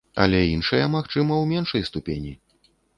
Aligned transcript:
Але 0.23 0.39
іншыя, 0.51 0.87
магчыма, 0.95 1.39
у 1.45 1.49
меншай 1.55 1.89
ступені. 1.95 2.39